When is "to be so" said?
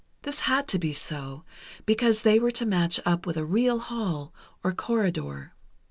0.69-1.43